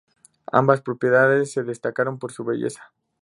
Ambas 0.51 0.81
propiedades 0.81 1.51
se 1.51 1.61
destacaron 1.61 2.17
por 2.17 2.31
su 2.31 2.43
belleza. 2.43 2.91